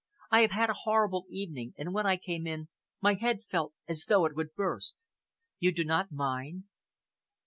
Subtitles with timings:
[0.31, 2.69] I have had a horrible evening, and when I came in,
[3.01, 4.95] my head felt as though it would burst.
[5.59, 6.63] You do not mind?"